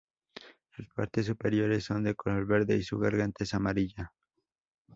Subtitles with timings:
[0.71, 4.11] Sus partes superiores son de color verde, y su garganta es amarilla.